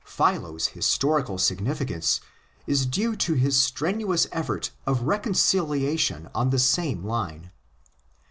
[0.03, 2.21] Philo's historical significance
[2.65, 7.51] is due to his strenuous effort of reconciliation on the same line.